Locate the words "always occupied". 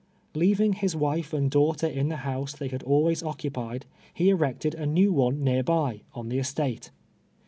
2.81-3.85